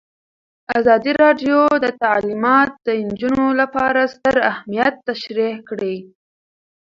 ازادي 0.77 1.11
راډیو 1.23 1.59
د 1.83 1.85
تعلیمات 2.03 2.69
د 2.87 2.87
نجونو 3.07 3.45
لپاره 3.61 3.99
ستر 4.13 4.35
اهميت 4.51 4.93
تشریح 5.09 5.55
کړی. 5.69 5.95